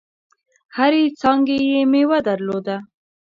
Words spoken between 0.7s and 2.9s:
هرې څانګي یې مېوه درلوده.